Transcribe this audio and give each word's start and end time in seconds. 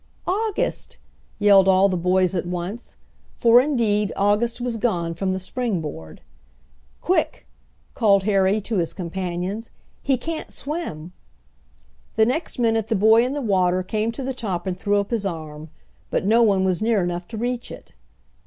"August!" 0.25 0.97
yelled 1.37 1.67
all 1.67 1.87
the 1.87 1.95
boys 1.95 2.33
at 2.33 2.47
once, 2.47 2.95
for 3.35 3.61
indeed 3.61 4.11
August 4.15 4.59
was 4.59 4.77
gone 4.77 5.13
from 5.13 5.31
the 5.31 5.37
springboard. 5.37 6.21
"Quick!" 7.01 7.45
called 7.93 8.23
Harry 8.23 8.59
to 8.61 8.77
his 8.79 8.93
companions. 8.93 9.69
"He 10.01 10.17
can't 10.17 10.49
swim!" 10.51 11.13
The 12.15 12.25
next 12.25 12.57
minute 12.57 12.87
the 12.87 12.95
boy 12.95 13.23
in 13.23 13.33
the 13.33 13.43
water 13.43 13.83
came 13.83 14.11
to 14.13 14.23
the 14.23 14.33
top 14.33 14.65
and 14.65 14.75
threw 14.75 14.99
up 14.99 15.11
his 15.11 15.23
arm. 15.23 15.69
But 16.09 16.25
no 16.25 16.41
one 16.41 16.65
was 16.65 16.81
near 16.81 17.03
enough 17.03 17.27
to 17.27 17.37
reach 17.37 17.69
it. 17.71 17.93